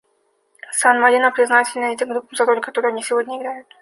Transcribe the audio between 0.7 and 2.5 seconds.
СанМарино признательно этим группам за